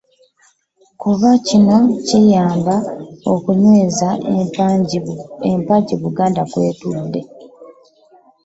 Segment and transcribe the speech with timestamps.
[1.01, 2.75] Kuba kino kiyamba
[3.33, 4.09] okunyweza
[5.51, 7.21] empagi Buganda kw'etudde